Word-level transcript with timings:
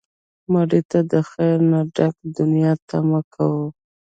مړه 0.51 0.79
ته 0.89 0.99
د 1.11 1.13
خیر 1.29 1.57
نه 1.71 1.79
ډکه 1.95 2.25
دنیا 2.39 2.71
تمه 2.89 3.21
کوو 3.33 3.65